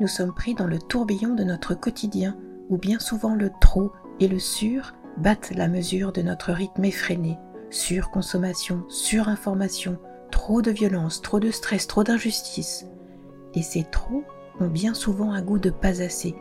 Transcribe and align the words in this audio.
nous 0.00 0.08
sommes 0.08 0.34
pris 0.34 0.54
dans 0.54 0.66
le 0.66 0.78
tourbillon 0.78 1.34
de 1.34 1.44
notre 1.44 1.74
quotidien, 1.74 2.36
où 2.68 2.76
bien 2.76 2.98
souvent 2.98 3.34
le 3.34 3.50
trop 3.60 3.92
et 4.20 4.28
le 4.28 4.38
sur 4.38 4.94
battent 5.16 5.52
la 5.54 5.68
mesure 5.68 6.12
de 6.12 6.22
notre 6.22 6.52
rythme 6.52 6.84
effréné. 6.84 7.38
Surconsommation, 7.70 8.84
surinformation, 8.88 9.98
trop 10.30 10.62
de 10.62 10.70
violence, 10.70 11.22
trop 11.22 11.40
de 11.40 11.50
stress, 11.50 11.86
trop 11.86 12.04
d'injustice. 12.04 12.86
Et 13.54 13.62
ces 13.62 13.84
trop 13.84 14.22
ont 14.60 14.68
bien 14.68 14.94
souvent 14.94 15.32
un 15.32 15.42
goût 15.42 15.58
de 15.58 15.70
pas 15.70 16.02
assez. 16.02 16.34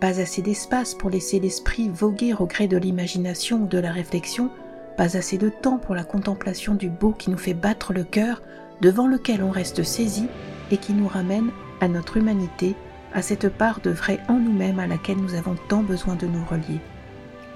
Pas 0.00 0.20
assez 0.20 0.42
d'espace 0.42 0.94
pour 0.94 1.10
laisser 1.10 1.40
l'esprit 1.40 1.88
voguer 1.88 2.34
au 2.34 2.46
gré 2.46 2.66
de 2.68 2.76
l'imagination 2.76 3.62
ou 3.62 3.66
de 3.66 3.78
la 3.78 3.92
réflexion, 3.92 4.50
pas 4.96 5.16
assez 5.16 5.38
de 5.38 5.48
temps 5.48 5.78
pour 5.78 5.94
la 5.94 6.04
contemplation 6.04 6.74
du 6.74 6.90
beau 6.90 7.12
qui 7.12 7.30
nous 7.30 7.38
fait 7.38 7.54
battre 7.54 7.92
le 7.92 8.04
cœur, 8.04 8.42
devant 8.80 9.06
lequel 9.06 9.42
on 9.42 9.50
reste 9.50 9.82
saisi 9.84 10.26
et 10.70 10.76
qui 10.76 10.92
nous 10.92 11.06
ramène 11.06 11.50
à 11.82 11.88
notre 11.88 12.16
humanité, 12.16 12.76
à 13.12 13.22
cette 13.22 13.48
part 13.48 13.80
de 13.80 13.90
vrai 13.90 14.20
en 14.28 14.34
nous-mêmes 14.34 14.78
à 14.78 14.86
laquelle 14.86 15.16
nous 15.16 15.34
avons 15.34 15.56
tant 15.68 15.82
besoin 15.82 16.14
de 16.14 16.28
nous 16.28 16.44
relier. 16.44 16.80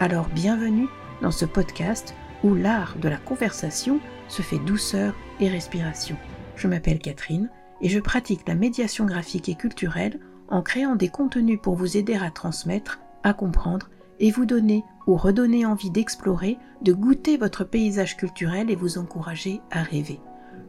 Alors 0.00 0.28
bienvenue 0.28 0.88
dans 1.22 1.30
ce 1.30 1.44
podcast 1.44 2.12
où 2.42 2.56
l'art 2.56 2.96
de 3.00 3.08
la 3.08 3.18
conversation 3.18 4.00
se 4.26 4.42
fait 4.42 4.58
douceur 4.58 5.14
et 5.38 5.48
respiration. 5.48 6.16
Je 6.56 6.66
m'appelle 6.66 6.98
Catherine 6.98 7.48
et 7.80 7.88
je 7.88 8.00
pratique 8.00 8.48
la 8.48 8.56
médiation 8.56 9.04
graphique 9.04 9.48
et 9.48 9.54
culturelle 9.54 10.18
en 10.48 10.60
créant 10.60 10.96
des 10.96 11.08
contenus 11.08 11.60
pour 11.62 11.77
vous 11.77 11.96
aider 11.96 12.16
à 12.16 12.30
transmettre, 12.32 12.98
à 13.22 13.32
comprendre 13.32 13.90
et 14.18 14.32
vous 14.32 14.44
donner 14.44 14.82
ou 15.06 15.16
redonner 15.16 15.64
envie 15.66 15.90
d'explorer, 15.90 16.58
de 16.82 16.92
goûter 16.92 17.36
votre 17.36 17.62
paysage 17.62 18.16
culturel 18.16 18.72
et 18.72 18.77
vous 18.77 18.98
encourager 18.98 19.60
à 19.70 19.84
rêver. 19.84 20.18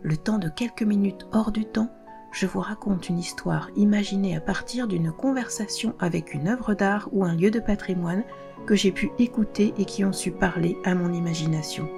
Le 0.04 0.16
temps 0.16 0.38
de 0.38 0.48
quelques 0.48 0.84
minutes 0.84 1.26
hors 1.32 1.52
du 1.52 1.66
temps, 1.66 1.90
je 2.32 2.46
vous 2.46 2.60
raconte 2.60 3.10
une 3.10 3.20
histoire 3.20 3.70
imaginée 3.76 4.36
à 4.36 4.42
partir 4.42 4.88
d'une 4.88 5.12
conversation 5.12 5.94
avec 6.00 6.34
une 6.34 6.48
œuvre 6.48 6.74
d'art 6.74 7.10
ou 7.12 7.24
un 7.24 7.36
lieu 7.36 7.52
de 7.52 7.60
patrimoine 7.60 8.24
que 8.66 8.76
j'ai 8.76 8.92
pu 8.92 9.12
écouter 9.18 9.74
et 9.78 9.86
qui 9.86 10.04
ont 10.04 10.14
su 10.14 10.32
parler 10.32 10.78
à 10.84 10.94
mon 10.94 11.14
imagination. 11.14 11.90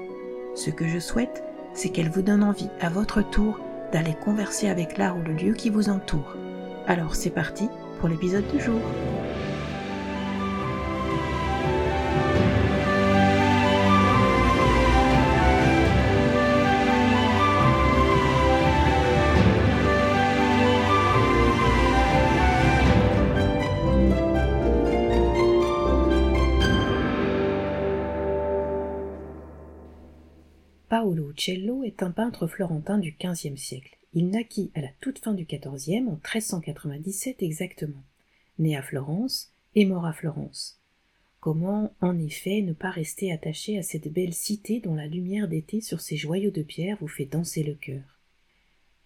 Ce 0.55 0.69
que 0.69 0.88
je 0.88 1.00
souhaite, 1.00 1.44
c'est 1.73 1.89
qu'elle 1.89 2.09
vous 2.09 2.22
donne 2.22 2.44
envie 2.44 2.69
à 2.80 2.89
votre 2.89 3.22
tour 3.22 3.59
d'aller 3.91 4.13
converser 4.13 4.69
avec 4.69 4.97
l'art 4.97 5.17
ou 5.17 5.22
le 5.22 5.33
lieu 5.33 5.53
qui 5.53 5.69
vous 5.69 5.89
entoure. 5.89 6.35
Alors 6.88 7.16
c'est 7.16 7.30
parti 7.31 7.67
pour 8.00 8.09
l'épisode 8.09 8.47
du 8.47 8.59
jour. 8.61 8.80
Paolo 31.00 31.30
Uccello 31.30 31.86
est 31.86 32.03
un 32.03 32.11
peintre 32.11 32.45
florentin 32.45 32.97
du 32.97 33.16
XVe 33.17 33.55
siècle. 33.55 33.97
Il 34.14 34.28
naquit 34.28 34.69
à 34.75 34.81
la 34.81 34.89
toute 35.00 35.19
fin 35.19 35.33
du 35.33 35.45
XIVe, 35.45 36.09
en 36.09 36.19
1397 36.19 37.41
exactement. 37.41 38.03
Né 38.58 38.75
à 38.75 38.81
Florence 38.81 39.53
et 39.75 39.86
mort 39.86 40.06
à 40.06 40.11
Florence. 40.11 40.78
Comment, 41.39 41.94
en 42.02 42.19
effet, 42.19 42.61
ne 42.61 42.73
pas 42.73 42.89
rester 42.89 43.31
attaché 43.31 43.78
à 43.78 43.81
cette 43.81 44.11
belle 44.11 44.33
cité 44.33 44.81
dont 44.81 44.94
la 44.94 45.08
lumière 45.08 45.47
d'été 45.47 45.80
sur 45.80 46.02
ses 46.02 46.17
joyaux 46.17 46.52
de 46.52 46.64
pierre 46.64 46.97
vous 47.00 47.08
fait 47.08 47.23
danser 47.23 47.63
le 47.63 47.75
cœur? 47.75 48.19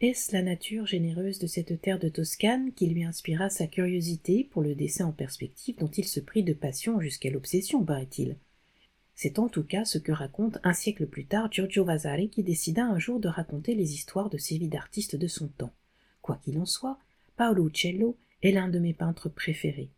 Est-ce 0.02 0.33
la 0.33 0.41
nature 0.41 0.88
généreuse 0.88 1.38
de 1.38 1.45
cette 1.45 1.80
terre 1.80 2.00
de 2.00 2.09
Toscane 2.09 2.72
qui 2.73 2.88
lui 2.88 3.03
inspira 3.03 3.51
sa 3.51 3.67
curiosité 3.67 4.47
pour 4.50 4.63
le 4.63 4.73
dessin 4.73 5.06
en 5.06 5.12
perspective 5.12 5.78
dont 5.78 5.91
il 5.91 6.06
se 6.06 6.19
prit 6.19 6.41
de 6.41 6.53
passion 6.53 7.00
jusqu'à 7.00 7.29
l'obsession, 7.29 7.85
paraît-il? 7.85 8.38
C'est 9.23 9.39
en 9.39 9.47
tout 9.47 9.63
cas 9.63 9.85
ce 9.85 9.97
que 9.97 10.11
raconte 10.11 10.57
un 10.66 10.73
siècle 10.73 11.07
plus 11.07 11.25
tard 11.25 11.50
Giorgio 11.50 11.85
Vasari 11.85 12.29
qui 12.29 12.44
décida 12.44 12.84
un 12.84 13.00
jour 13.00 13.22
de 13.22 13.29
raconter 13.29 13.73
les 13.73 13.94
histoires 13.94 14.29
de 14.29 14.38
ces 14.38 14.57
vies 14.57 14.67
d'artistes 14.67 15.16
de 15.16 15.28
son 15.28 15.47
temps. 15.47 15.72
Quoi 16.22 16.41
qu'il 16.44 16.59
en 16.59 16.66
soit, 16.66 17.00
Paolo 17.38 17.69
Uccello 17.69 18.17
est 18.41 18.51
l'un 18.51 18.67
de 18.67 18.79
mes 18.79 18.94
peintres 18.94 19.29
préférés. 19.29 19.91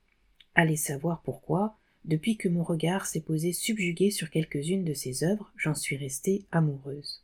Allez 0.53 0.75
savoir 0.75 1.23
pourquoi, 1.23 1.75
depuis 2.03 2.37
que 2.37 2.47
mon 2.47 2.61
regard 2.61 3.07
s'est 3.07 3.19
posé 3.19 3.51
subjugué 3.51 4.11
sur 4.11 4.29
quelques-unes 4.29 4.85
de 4.85 4.93
ses 4.93 5.23
œuvres, 5.23 5.51
j'en 5.57 5.73
suis 5.73 5.97
restée 5.97 6.45
amoureuse. 6.51 7.23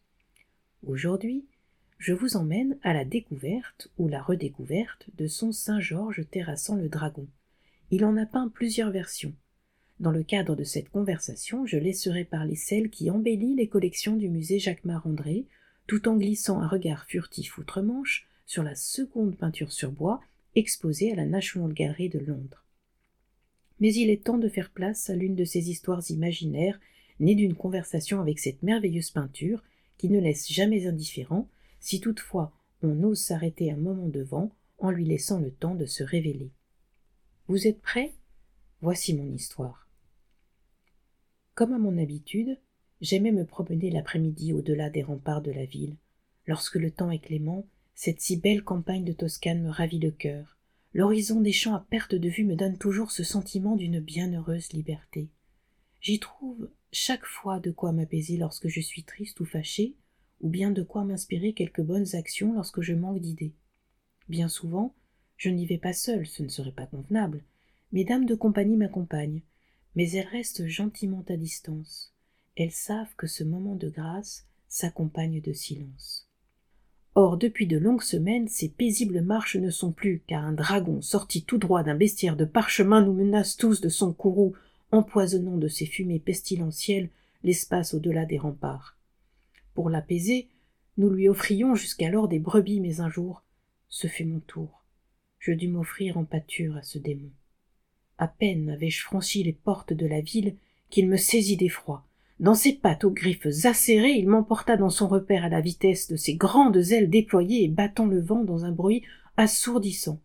Aujourd'hui, 0.88 1.46
je 2.00 2.14
vous 2.14 2.36
emmène 2.36 2.80
à 2.82 2.94
la 2.94 3.06
découverte 3.06 3.92
ou 4.00 4.08
la 4.08 4.24
redécouverte 4.24 5.06
de 5.20 5.28
son 5.28 5.52
Saint-Georges 5.52 6.26
terrassant 6.32 6.78
le 6.78 6.90
dragon. 6.90 7.28
Il 7.92 8.06
en 8.06 8.18
a 8.18 8.26
peint 8.26 8.50
plusieurs 8.50 8.90
versions, 8.90 9.36
dans 10.02 10.12
le 10.12 10.24
cadre 10.24 10.56
de 10.56 10.64
cette 10.64 10.90
conversation, 10.90 11.68
je 11.68 11.78
laisserai 11.78 12.26
parler 12.26 12.56
celle 12.56 12.90
qui 12.90 13.12
embellit 13.12 13.54
les 13.54 13.68
collections 13.68 14.16
du 14.16 14.30
musée 14.30 14.58
Jacques 14.58 14.84
Marandré, 14.84 15.46
tout 15.86 16.10
en 16.10 16.18
glissant 16.18 16.60
un 16.60 16.68
regard 16.68 17.06
furtif 17.06 17.60
outre-Manche 17.60 18.28
sur 18.48 18.64
la 18.64 18.74
seconde 18.74 19.38
peinture 19.38 19.72
sur 19.72 19.92
bois 19.92 20.20
exposée 20.56 21.12
à 21.12 21.16
la 21.16 21.28
National 21.28 21.72
Gallery 21.72 22.10
de 22.10 22.18
Londres. 22.18 22.66
Mais 23.80 23.94
il 23.94 24.10
est 24.10 24.24
temps 24.24 24.40
de 24.40 24.50
faire 24.50 24.72
place 24.72 25.12
à 25.12 25.16
l'une 25.16 25.36
de 25.36 25.46
ces 25.46 25.70
histoires 25.70 26.02
imaginaires 26.10 26.80
nées 27.20 27.36
d'une 27.36 27.56
conversation 27.56 28.20
avec 28.20 28.40
cette 28.40 28.64
merveilleuse 28.64 29.12
peinture 29.12 29.64
qui 30.00 30.10
ne 30.10 30.20
laisse 30.20 30.52
jamais 30.52 30.88
indifférent 30.88 31.48
si 31.80 32.00
toutefois 32.00 32.52
on 32.82 33.04
ose 33.04 33.20
s'arrêter 33.20 33.72
un 33.72 33.78
moment 33.78 34.08
devant 34.08 34.52
en 34.80 34.90
lui 34.90 35.06
laissant 35.06 35.40
le 35.40 35.52
temps 35.52 35.76
de 35.76 35.86
se 35.86 36.04
révéler. 36.04 36.50
Vous 37.48 37.68
êtes 37.68 37.82
prêts? 37.82 38.14
Voici 38.82 39.14
mon 39.14 39.32
histoire. 39.32 39.81
Comme 41.54 41.74
à 41.74 41.78
mon 41.78 41.98
habitude, 41.98 42.58
j'aimais 43.02 43.32
me 43.32 43.46
promener 43.46 43.92
l'après-midi 43.92 44.54
au-delà 44.54 44.90
des 44.90 45.04
remparts 45.04 45.42
de 45.42 45.52
la 45.52 45.66
ville. 45.66 45.98
Lorsque 46.48 46.76
le 46.76 46.92
temps 46.92 47.12
est 47.12 47.20
clément, 47.20 47.68
cette 47.94 48.22
si 48.22 48.38
belle 48.38 48.64
campagne 48.64 49.04
de 49.04 49.14
Toscane 49.14 49.62
me 49.62 49.70
ravit 49.70 50.00
le 50.00 50.12
cœur. 50.12 50.58
L'horizon 50.94 51.42
des 51.42 51.52
champs 51.52 51.76
à 51.76 51.86
perte 51.90 52.16
de 52.16 52.30
vue 52.30 52.46
me 52.46 52.56
donne 52.56 52.78
toujours 52.78 53.12
ce 53.12 53.24
sentiment 53.24 53.76
d'une 53.76 54.00
bienheureuse 54.00 54.72
liberté. 54.74 55.30
J'y 56.00 56.20
trouve 56.20 56.70
chaque 56.92 57.26
fois 57.26 57.60
de 57.60 57.72
quoi 57.72 57.92
m'apaiser 57.92 58.38
lorsque 58.38 58.68
je 58.68 58.82
suis 58.82 59.04
triste 59.04 59.40
ou 59.40 59.46
fâchée, 59.46 59.96
ou 60.42 60.50
bien 60.50 60.72
de 60.72 60.84
quoi 60.84 61.04
m'inspirer 61.04 61.54
quelques 61.54 61.82
bonnes 61.82 62.16
actions 62.16 62.54
lorsque 62.54 62.82
je 62.82 62.94
manque 62.94 63.20
d'idées. 63.20 63.54
Bien 64.28 64.48
souvent, 64.48 64.96
je 65.38 65.50
n'y 65.50 65.66
vais 65.66 65.78
pas 65.78 65.94
seule, 65.94 66.26
ce 66.26 66.44
ne 66.44 66.50
serait 66.50 66.72
pas 66.72 66.88
convenable. 66.88 67.44
Mes 67.92 68.04
dames 68.04 68.26
de 68.26 68.36
compagnie 68.36 68.78
m'accompagnent, 68.78 69.42
mais 69.96 70.10
elles 70.12 70.28
restent 70.28 70.68
gentiment 70.68 71.26
à 71.30 71.38
distance. 71.38 72.14
Elles 72.56 72.72
savent 72.72 73.16
que 73.18 73.28
ce 73.28 73.44
moment 73.44 73.76
de 73.76 73.90
grâce 73.90 74.46
s'accompagne 74.68 75.42
de 75.42 75.54
silence. 75.54 76.28
Or, 77.14 77.38
depuis 77.38 77.68
de 77.68 77.78
longues 77.78 78.04
semaines, 78.04 78.48
ces 78.48 78.70
paisibles 78.70 79.22
marches 79.22 79.58
ne 79.58 79.70
sont 79.70 79.92
plus, 79.92 80.24
car 80.28 80.46
un 80.46 80.54
dragon 80.54 81.02
sorti 81.02 81.44
tout 81.44 81.58
droit 81.58 81.84
d'un 81.84 81.96
bestiaire 81.96 82.38
de 82.38 82.46
parchemin 82.46 83.02
nous 83.02 83.14
menace 83.14 83.58
tous 83.58 83.82
de 83.82 83.90
son 83.90 84.14
courroux, 84.14 84.54
empoisonnant 84.92 85.58
de 85.58 85.68
ses 85.68 85.86
fumées 85.86 86.20
pestilentielles 86.20 87.10
l'espace 87.44 87.94
au-delà 87.94 88.26
des 88.26 88.38
remparts. 88.38 88.98
Pour 89.74 89.90
l'apaiser, 89.90 90.48
nous 90.98 91.10
lui 91.10 91.28
offrions 91.28 91.76
jusqu'alors 91.76 92.28
des 92.28 92.40
brebis, 92.40 92.80
mais 92.80 93.02
un 93.02 93.10
jour, 93.10 93.44
ce 93.90 94.08
fut 94.08 94.26
mon 94.26 94.40
tour. 94.40 94.86
Je 95.40 95.52
dus 95.52 95.68
m'offrir 95.68 96.18
en 96.18 96.24
pâture 96.24 96.78
à 96.78 96.84
ce 96.84 96.98
démon. 96.98 97.32
À 98.22 98.28
peine 98.28 98.70
avais-je 98.70 99.02
franchi 99.02 99.42
les 99.42 99.52
portes 99.52 99.94
de 99.94 100.06
la 100.06 100.22
ville 100.22 100.56
qu'il 100.92 101.10
me 101.10 101.18
saisit 101.18 101.58
d'effroi. 101.58 102.06
Dans 102.40 102.54
ses 102.54 102.74
pattes 102.74 103.04
aux 103.04 103.10
griffes 103.10 103.48
acérées, 103.64 104.12
il 104.12 104.30
m'emporta 104.30 104.78
dans 104.78 104.92
son 104.92 105.08
repère 105.08 105.44
à 105.44 105.50
la 105.50 105.60
vitesse 105.60 106.08
de 106.08 106.16
ses 106.16 106.36
grandes 106.36 106.78
ailes 106.92 107.10
déployées 107.10 107.64
et 107.64 107.68
battant 107.68 108.06
le 108.06 108.22
vent 108.22 108.44
dans 108.44 108.64
un 108.64 108.72
bruit 108.72 109.02
assourdissant. 109.38 110.22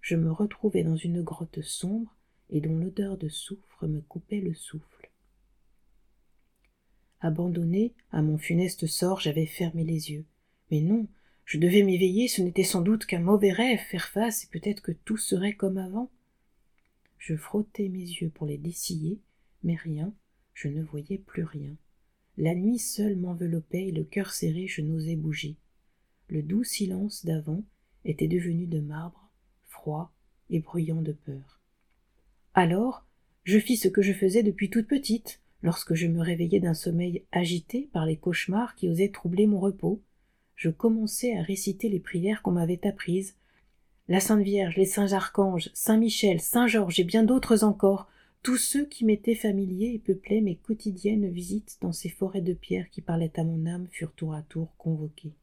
Je 0.00 0.16
me 0.16 0.32
retrouvai 0.32 0.82
dans 0.82 0.96
une 0.96 1.22
grotte 1.22 1.60
sombre 1.60 2.16
et 2.48 2.62
dont 2.62 2.78
l'odeur 2.78 3.18
de 3.18 3.28
soufre 3.28 3.86
me 3.86 4.00
coupait 4.00 4.40
le 4.40 4.54
souffle. 4.54 5.10
Abandonné 7.20 7.92
à 8.12 8.22
mon 8.22 8.38
funeste 8.38 8.86
sort, 8.86 9.20
j'avais 9.20 9.44
fermé 9.44 9.84
les 9.84 10.10
yeux. 10.10 10.24
Mais 10.70 10.80
non, 10.80 11.06
je 11.44 11.58
devais 11.58 11.82
m'éveiller, 11.82 12.28
ce 12.28 12.40
n'était 12.40 12.64
sans 12.64 12.80
doute 12.80 13.04
qu'un 13.04 13.20
mauvais 13.20 13.52
rêve, 13.52 13.80
faire 13.80 14.08
face, 14.08 14.44
et 14.44 14.48
peut-être 14.50 14.80
que 14.80 14.92
tout 14.92 15.18
serait 15.18 15.52
comme 15.52 15.76
avant. 15.76 16.10
Je 17.18 17.36
frottai 17.36 17.88
mes 17.88 17.98
yeux 17.98 18.30
pour 18.30 18.46
les 18.46 18.58
dessiller, 18.58 19.20
mais 19.62 19.74
rien, 19.74 20.14
je 20.54 20.68
ne 20.68 20.82
voyais 20.82 21.18
plus 21.18 21.44
rien. 21.44 21.76
La 22.38 22.54
nuit 22.54 22.78
seule 22.78 23.16
m'enveloppait 23.16 23.88
et 23.88 23.92
le 23.92 24.04
cœur 24.04 24.30
serré 24.30 24.66
je 24.66 24.82
n'osais 24.82 25.16
bouger. 25.16 25.56
Le 26.28 26.42
doux 26.42 26.64
silence 26.64 27.24
d'avant 27.24 27.62
était 28.04 28.28
devenu 28.28 28.66
de 28.66 28.80
marbre, 28.80 29.30
froid 29.64 30.12
et 30.50 30.60
bruyant 30.60 31.02
de 31.02 31.12
peur. 31.12 31.60
Alors, 32.54 33.06
je 33.44 33.58
fis 33.58 33.76
ce 33.76 33.88
que 33.88 34.02
je 34.02 34.12
faisais 34.12 34.42
depuis 34.42 34.70
toute 34.70 34.88
petite, 34.88 35.40
lorsque 35.62 35.94
je 35.94 36.06
me 36.06 36.20
réveillais 36.20 36.60
d'un 36.60 36.74
sommeil 36.74 37.24
agité 37.32 37.88
par 37.92 38.06
les 38.06 38.16
cauchemars 38.16 38.74
qui 38.74 38.88
osaient 38.88 39.10
troubler 39.10 39.46
mon 39.46 39.60
repos. 39.60 40.02
Je 40.54 40.70
commençai 40.70 41.36
à 41.36 41.42
réciter 41.42 41.88
les 41.88 42.00
prières 42.00 42.42
qu'on 42.42 42.52
m'avait 42.52 42.86
apprises, 42.86 43.36
la 44.08 44.20
Sainte 44.20 44.42
Vierge, 44.42 44.76
les 44.76 44.84
saints 44.84 45.12
archanges, 45.12 45.70
Saint 45.74 45.96
Michel, 45.96 46.40
Saint 46.40 46.68
Georges 46.68 47.00
et 47.00 47.04
bien 47.04 47.24
d'autres 47.24 47.64
encore, 47.64 48.08
tous 48.42 48.56
ceux 48.56 48.86
qui 48.86 49.04
m'étaient 49.04 49.34
familiers 49.34 49.94
et 49.94 49.98
peuplaient 49.98 50.40
mes 50.40 50.54
quotidiennes 50.54 51.28
visites 51.28 51.78
dans 51.80 51.90
ces 51.90 52.08
forêts 52.08 52.40
de 52.40 52.52
pierre 52.52 52.88
qui 52.90 53.00
parlaient 53.00 53.38
à 53.38 53.42
mon 53.42 53.66
âme 53.66 53.88
furent 53.90 54.12
tour 54.12 54.34
à 54.34 54.42
tour 54.42 54.72
convoqués. 54.78 55.34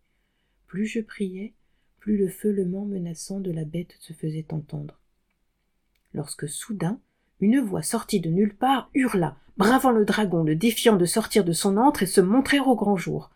Plus 0.68 0.86
je 0.86 1.02
priais, 1.02 1.54
plus 2.00 2.18
le 2.18 2.30
feulement 2.30 2.86
menaçant 2.86 3.42
de 3.42 3.52
la 3.52 3.66
bête 3.66 3.96
se 4.00 4.14
faisait 4.14 4.46
entendre. 4.54 5.00
Lorsque 6.14 6.48
soudain, 6.48 7.00
une 7.42 7.60
voix 7.60 7.82
sortie 7.82 8.22
de 8.22 8.30
nulle 8.30 8.56
part 8.56 8.90
hurla, 8.94 9.36
bravant 9.58 9.92
le 9.92 10.06
dragon, 10.06 10.44
le 10.44 10.56
défiant 10.56 10.96
de 10.96 11.06
sortir 11.06 11.44
de 11.44 11.52
son 11.52 11.76
antre 11.76 12.04
et 12.04 12.08
se 12.08 12.22
montrer 12.22 12.62
au 12.62 12.76
grand 12.76 12.96
jour. 12.96 13.30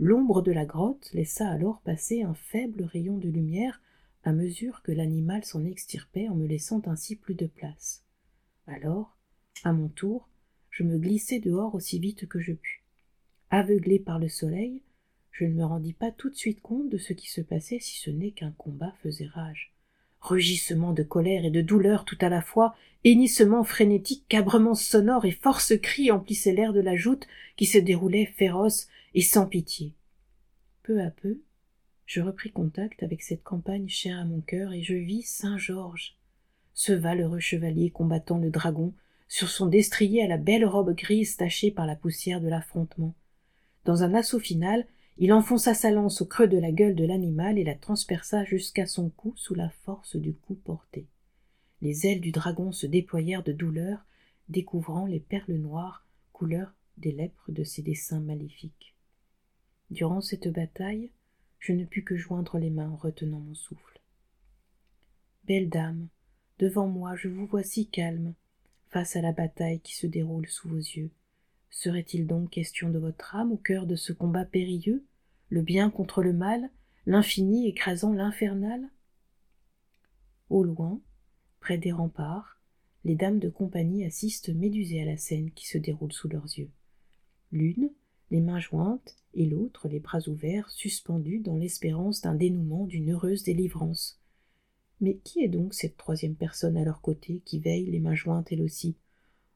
L'ombre 0.00 0.42
de 0.42 0.50
la 0.50 0.64
grotte 0.64 1.10
laissa 1.12 1.48
alors 1.48 1.80
passer 1.82 2.22
un 2.22 2.34
faible 2.34 2.82
rayon 2.82 3.18
de 3.18 3.28
lumière 3.28 3.80
à 4.24 4.32
mesure 4.32 4.82
que 4.82 4.92
l'animal 4.92 5.44
s'en 5.44 5.64
extirpait 5.64 6.28
en 6.28 6.34
me 6.34 6.46
laissant 6.46 6.82
ainsi 6.86 7.16
plus 7.16 7.34
de 7.34 7.46
place. 7.46 8.04
Alors, 8.66 9.16
à 9.64 9.72
mon 9.72 9.88
tour, 9.88 10.28
je 10.70 10.84
me 10.84 10.98
glissai 10.98 11.40
dehors 11.40 11.74
aussi 11.74 11.98
vite 11.98 12.26
que 12.26 12.40
je 12.40 12.52
pus. 12.52 12.84
Aveuglé 13.50 13.98
par 13.98 14.18
le 14.18 14.28
soleil, 14.28 14.82
je 15.30 15.44
ne 15.44 15.54
me 15.54 15.64
rendis 15.64 15.92
pas 15.92 16.10
tout 16.10 16.30
de 16.30 16.36
suite 16.36 16.60
compte 16.60 16.88
de 16.88 16.98
ce 16.98 17.12
qui 17.12 17.28
se 17.28 17.40
passait 17.40 17.78
si 17.80 17.98
ce 17.98 18.10
n'est 18.10 18.30
qu'un 18.30 18.52
combat 18.52 18.94
faisait 19.02 19.26
rage. 19.26 19.74
Rugissements 20.20 20.92
de 20.92 21.02
colère 21.02 21.44
et 21.44 21.50
de 21.50 21.60
douleur 21.60 22.04
tout 22.04 22.18
à 22.20 22.28
la 22.28 22.42
fois, 22.42 22.76
hennissements 23.04 23.64
frénétiques, 23.64 24.24
cabrements 24.28 24.74
sonores 24.74 25.24
et 25.24 25.32
force 25.32 25.76
cris 25.78 26.12
emplissaient 26.12 26.52
l'air 26.52 26.72
de 26.72 26.80
la 26.80 26.96
joute 26.96 27.26
qui 27.56 27.66
se 27.66 27.78
déroulait 27.78 28.26
féroce 28.26 28.86
et 29.14 29.22
sans 29.22 29.46
pitié. 29.46 29.94
Peu 30.82 31.00
à 31.00 31.10
peu, 31.10 31.40
je 32.12 32.20
repris 32.20 32.50
contact 32.50 33.02
avec 33.02 33.22
cette 33.22 33.42
campagne 33.42 33.88
chère 33.88 34.18
à 34.18 34.26
mon 34.26 34.42
cœur 34.42 34.74
et 34.74 34.82
je 34.82 34.92
vis 34.92 35.22
Saint 35.22 35.56
Georges, 35.56 36.18
ce 36.74 36.92
valeureux 36.92 37.40
chevalier 37.40 37.88
combattant 37.88 38.36
le 38.36 38.50
dragon 38.50 38.92
sur 39.28 39.48
son 39.48 39.64
destrier 39.64 40.22
à 40.22 40.28
la 40.28 40.36
belle 40.36 40.66
robe 40.66 40.94
grise 40.94 41.38
tachée 41.38 41.70
par 41.70 41.86
la 41.86 41.96
poussière 41.96 42.42
de 42.42 42.48
l'affrontement. 42.48 43.14
Dans 43.86 44.02
un 44.02 44.12
assaut 44.12 44.40
final, 44.40 44.86
il 45.16 45.32
enfonça 45.32 45.72
sa 45.72 45.90
lance 45.90 46.20
au 46.20 46.26
creux 46.26 46.48
de 46.48 46.58
la 46.58 46.70
gueule 46.70 46.96
de 46.96 47.06
l'animal 47.06 47.56
et 47.56 47.64
la 47.64 47.76
transperça 47.76 48.44
jusqu'à 48.44 48.84
son 48.84 49.08
cou 49.08 49.32
sous 49.36 49.54
la 49.54 49.70
force 49.70 50.16
du 50.16 50.34
coup 50.34 50.56
porté. 50.56 51.06
Les 51.80 52.06
ailes 52.06 52.20
du 52.20 52.30
dragon 52.30 52.72
se 52.72 52.86
déployèrent 52.86 53.42
de 53.42 53.52
douleur, 53.52 54.04
découvrant 54.50 55.06
les 55.06 55.20
perles 55.20 55.54
noires, 55.54 56.06
couleur 56.34 56.74
des 56.98 57.12
lèpres 57.12 57.50
de 57.50 57.64
ses 57.64 57.80
dessins 57.80 58.20
maléfiques. 58.20 58.94
Durant 59.88 60.20
cette 60.20 60.48
bataille, 60.48 61.10
je 61.62 61.72
ne 61.72 61.84
pus 61.84 62.02
que 62.02 62.16
joindre 62.16 62.58
les 62.58 62.70
mains 62.70 62.90
en 62.90 62.96
retenant 62.96 63.38
mon 63.38 63.54
souffle. 63.54 64.00
Belle 65.44 65.68
dame, 65.68 66.08
Devant 66.58 66.86
moi, 66.86 67.16
je 67.16 67.28
vous 67.28 67.46
vois 67.46 67.62
si 67.62 67.88
calme, 67.88 68.34
face 68.88 69.16
à 69.16 69.22
la 69.22 69.32
bataille 69.32 69.80
qui 69.80 69.96
se 69.96 70.06
déroule 70.06 70.46
sous 70.46 70.68
vos 70.68 70.76
yeux. 70.76 71.10
Serait-il 71.70 72.26
donc 72.26 72.50
question 72.50 72.90
de 72.90 72.98
votre 72.98 73.34
âme 73.34 73.52
au 73.52 73.56
cœur 73.56 73.86
de 73.86 73.96
ce 73.96 74.12
combat 74.12 74.44
périlleux, 74.44 75.04
le 75.48 75.62
bien 75.62 75.88
contre 75.88 76.22
le 76.22 76.32
mal, 76.32 76.70
l'infini 77.06 77.68
écrasant 77.68 78.12
l'infernal? 78.12 78.80
Au 80.50 80.62
loin, 80.62 81.00
près 81.60 81.78
des 81.78 81.92
remparts, 81.92 82.60
les 83.04 83.14
dames 83.14 83.38
de 83.38 83.48
compagnie 83.48 84.04
assistent 84.04 84.50
médusées 84.50 85.02
à 85.02 85.06
la 85.06 85.16
scène 85.16 85.50
qui 85.52 85.66
se 85.66 85.78
déroule 85.78 86.12
sous 86.12 86.28
leurs 86.28 86.58
yeux. 86.58 86.70
L'une, 87.50 87.90
les 88.32 88.40
mains 88.40 88.58
jointes, 88.58 89.14
et 89.34 89.44
l'autre, 89.44 89.88
les 89.88 90.00
bras 90.00 90.26
ouverts, 90.26 90.70
suspendus 90.70 91.40
dans 91.40 91.58
l'espérance 91.58 92.22
d'un 92.22 92.34
dénouement, 92.34 92.86
d'une 92.86 93.12
heureuse 93.12 93.42
délivrance. 93.42 94.18
Mais 95.02 95.18
qui 95.18 95.44
est 95.44 95.48
donc 95.48 95.74
cette 95.74 95.98
troisième 95.98 96.34
personne 96.34 96.78
à 96.78 96.84
leur 96.84 97.02
côté 97.02 97.42
qui 97.44 97.58
veille 97.58 97.90
les 97.90 98.00
mains 98.00 98.14
jointes 98.14 98.50
elle 98.50 98.62
aussi? 98.62 98.96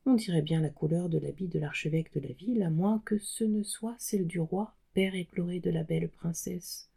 On 0.05 0.13
dirait 0.13 0.43
bien 0.43 0.61
la 0.61 0.69
couleur 0.69 1.09
de 1.09 1.19
l'habit 1.19 1.49
de 1.49 1.59
l'archevêque 1.59 2.13
de 2.13 2.21
la 2.21 2.35
ville, 2.35 2.63
à 2.63 2.69
moins 2.69 3.01
que 3.07 3.17
ce 3.17 3.45
ne 3.45 3.63
soit 3.63 3.97
celle 3.99 4.27
du 4.27 4.41
roi, 4.41 4.75
père 4.93 5.15
éploré 5.15 5.59
de 5.59 5.71
la 5.71 5.83
belle 5.83 6.11
princesse. 6.11 6.91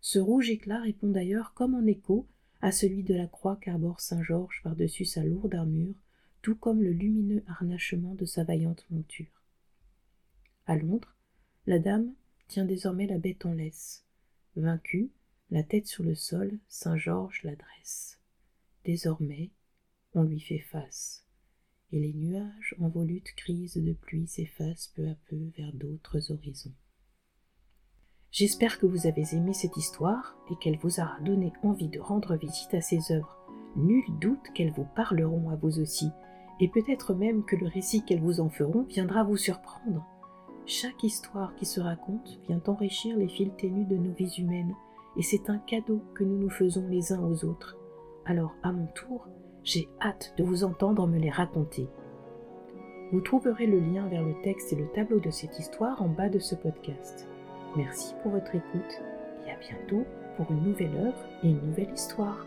Ce 0.00 0.20
rouge 0.20 0.50
éclat 0.50 0.82
répond 0.82 1.08
d'ailleurs 1.08 1.52
comme 1.54 1.74
en 1.74 1.84
écho 1.84 2.28
à 2.62 2.70
celui 2.70 3.02
de 3.02 3.14
la 3.14 3.26
croix 3.26 3.56
qu'arbore 3.56 4.00
saint 4.00 4.22
Georges 4.22 4.60
par-dessus 4.62 5.04
sa 5.04 5.24
lourde 5.24 5.56
armure, 5.56 5.96
tout 6.42 6.54
comme 6.54 6.80
le 6.80 6.92
lumineux 6.92 7.42
harnachement 7.48 8.14
de 8.14 8.24
sa 8.24 8.44
vaillante 8.44 8.86
monture. 8.90 9.42
À 10.66 10.76
Londres, 10.76 11.13
la 11.66 11.78
dame 11.78 12.12
tient 12.48 12.64
désormais 12.64 13.06
la 13.06 13.18
bête 13.18 13.46
en 13.46 13.52
laisse. 13.52 14.04
Vaincue, 14.56 15.10
la 15.50 15.62
tête 15.62 15.86
sur 15.86 16.04
le 16.04 16.14
sol, 16.14 16.58
Saint 16.68 16.96
Georges 16.96 17.42
l'adresse. 17.42 18.20
Désormais, 18.84 19.50
on 20.14 20.22
lui 20.22 20.40
fait 20.40 20.58
face, 20.58 21.24
et 21.90 21.98
les 21.98 22.12
nuages 22.12 22.74
en 22.80 22.88
volutes 22.88 23.34
crises 23.34 23.76
de 23.76 23.92
pluie 23.92 24.26
s'effacent 24.26 24.92
peu 24.94 25.08
à 25.08 25.14
peu 25.26 25.50
vers 25.56 25.72
d'autres 25.72 26.30
horizons. 26.30 26.74
J'espère 28.30 28.78
que 28.78 28.86
vous 28.86 29.06
avez 29.06 29.24
aimé 29.32 29.54
cette 29.54 29.76
histoire 29.76 30.36
et 30.50 30.56
qu'elle 30.60 30.78
vous 30.78 31.00
aura 31.00 31.20
donné 31.20 31.52
envie 31.62 31.88
de 31.88 32.00
rendre 32.00 32.36
visite 32.36 32.74
à 32.74 32.80
ces 32.80 33.12
œuvres. 33.12 33.38
Nul 33.76 34.04
doute 34.20 34.52
qu'elles 34.54 34.72
vous 34.72 34.86
parleront 34.96 35.50
à 35.50 35.56
vous 35.56 35.78
aussi, 35.80 36.10
et 36.60 36.68
peut-être 36.68 37.14
même 37.14 37.44
que 37.44 37.56
le 37.56 37.66
récit 37.66 38.04
qu'elles 38.04 38.20
vous 38.20 38.40
en 38.40 38.50
feront 38.50 38.82
viendra 38.82 39.24
vous 39.24 39.36
surprendre. 39.36 40.06
Chaque 40.66 41.04
histoire 41.04 41.54
qui 41.56 41.66
se 41.66 41.78
raconte 41.78 42.40
vient 42.48 42.62
enrichir 42.66 43.18
les 43.18 43.28
fils 43.28 43.52
ténus 43.58 43.86
de 43.86 43.96
nos 43.96 44.12
vies 44.12 44.34
humaines, 44.38 44.74
et 45.16 45.22
c'est 45.22 45.50
un 45.50 45.58
cadeau 45.58 46.00
que 46.14 46.24
nous 46.24 46.38
nous 46.38 46.50
faisons 46.50 46.88
les 46.88 47.12
uns 47.12 47.22
aux 47.22 47.44
autres. 47.44 47.76
Alors, 48.24 48.54
à 48.62 48.72
mon 48.72 48.86
tour, 48.86 49.28
j'ai 49.62 49.88
hâte 50.00 50.32
de 50.38 50.42
vous 50.42 50.64
entendre 50.64 51.06
me 51.06 51.18
les 51.18 51.28
raconter. 51.28 51.86
Vous 53.12 53.20
trouverez 53.20 53.66
le 53.66 53.78
lien 53.78 54.08
vers 54.08 54.24
le 54.24 54.34
texte 54.42 54.72
et 54.72 54.76
le 54.76 54.88
tableau 54.88 55.20
de 55.20 55.30
cette 55.30 55.58
histoire 55.58 56.00
en 56.00 56.08
bas 56.08 56.30
de 56.30 56.38
ce 56.38 56.54
podcast. 56.54 57.28
Merci 57.76 58.14
pour 58.22 58.32
votre 58.32 58.54
écoute 58.54 59.02
et 59.46 59.50
à 59.50 59.58
bientôt 59.58 60.04
pour 60.38 60.50
une 60.50 60.62
nouvelle 60.62 60.96
œuvre 60.96 61.28
et 61.42 61.50
une 61.50 61.60
nouvelle 61.60 61.92
histoire. 61.92 62.46